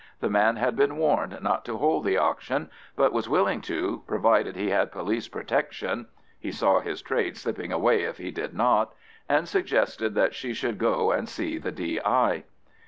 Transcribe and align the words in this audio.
The 0.19 0.31
man 0.31 0.55
had 0.55 0.75
been 0.75 0.97
warned 0.97 1.37
not 1.43 1.63
to 1.65 1.77
hold 1.77 2.05
the 2.05 2.17
auction, 2.17 2.71
but 2.95 3.13
was 3.13 3.29
willing 3.29 3.61
to, 3.61 4.01
provided 4.07 4.55
he 4.55 4.71
had 4.71 4.91
police 4.91 5.27
protection 5.27 6.07
(he 6.39 6.51
saw 6.51 6.79
his 6.79 7.03
trade 7.03 7.37
slipping 7.37 7.71
away 7.71 8.01
if 8.05 8.17
he 8.17 8.31
did 8.31 8.55
not), 8.55 8.95
and 9.29 9.47
suggested 9.47 10.15
that 10.15 10.33
she 10.33 10.55
should 10.55 10.79
go 10.79 11.11
and 11.11 11.29
see 11.29 11.59
the 11.59 11.71
D.I. 11.71 12.45